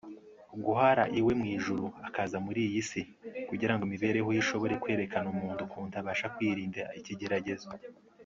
guhara 0.65 1.03
iwe 1.19 1.33
mu 1.39 1.45
ijuru 1.55 1.85
akaza 2.07 2.37
muri 2.45 2.59
iyi 2.67 2.81
si 2.89 3.01
kugira 3.49 3.73
ngo 3.73 3.83
imibereho 3.87 4.29
ye 4.35 4.39
ishobore 4.43 4.73
kwereka 4.83 5.17
umuntu 5.33 5.61
ukuntu 5.67 5.93
abasha 6.01 6.31
kwirinda 6.35 6.81
ikigeragezo 6.99 7.69